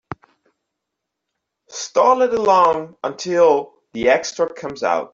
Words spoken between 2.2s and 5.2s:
it along until the extra comes out.